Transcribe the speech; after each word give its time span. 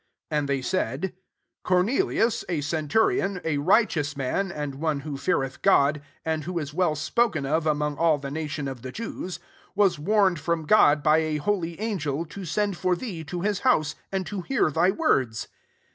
22 0.31 0.39
And 0.39 0.49
they 0.49 0.61
said," 0.63 1.13
Cornelius 1.63 2.43
a 2.49 2.61
centurion, 2.61 3.39
a 3.45 3.59
righteous 3.59 4.17
man, 4.17 4.51
and 4.51 4.73
one 4.81 5.01
who 5.01 5.15
feareth 5.15 5.61
God, 5.61 6.01
and 6.25 6.43
who' 6.43 6.57
is 6.57 6.73
well 6.73 6.95
spoken 6.95 7.45
of 7.45 7.67
among 7.67 7.97
all 7.99 8.17
the 8.17 8.31
nation 8.31 8.67
of 8.67 8.81
the 8.81 8.91
Jews, 8.91 9.37
was 9.75 9.99
warned 9.99 10.39
from 10.39 10.65
God 10.65 11.03
by 11.03 11.19
a 11.19 11.37
holy 11.37 11.77
an 11.79 11.99
gel, 11.99 12.25
to 12.25 12.45
send 12.45 12.77
for 12.77 12.95
thee 12.95 13.23
to 13.25 13.41
his 13.41 13.59
house, 13.59 13.93
and 14.11 14.25
to 14.25 14.41
hear 14.41 14.71
thy 14.71 14.89
words." 14.89 15.49